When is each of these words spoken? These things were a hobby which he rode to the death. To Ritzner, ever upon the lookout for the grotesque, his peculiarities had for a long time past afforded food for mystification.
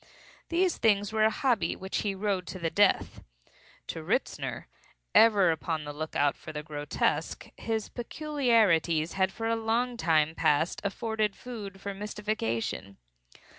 These 0.49 0.79
things 0.79 1.13
were 1.13 1.25
a 1.25 1.29
hobby 1.29 1.75
which 1.75 1.97
he 1.97 2.15
rode 2.15 2.47
to 2.47 2.57
the 2.57 2.71
death. 2.71 3.21
To 3.85 4.01
Ritzner, 4.01 4.65
ever 5.13 5.51
upon 5.51 5.83
the 5.83 5.93
lookout 5.93 6.35
for 6.35 6.51
the 6.51 6.63
grotesque, 6.63 7.49
his 7.55 7.87
peculiarities 7.89 9.13
had 9.13 9.31
for 9.31 9.45
a 9.47 9.55
long 9.55 9.97
time 9.97 10.33
past 10.33 10.81
afforded 10.83 11.35
food 11.35 11.79
for 11.79 11.93
mystification. 11.93 12.97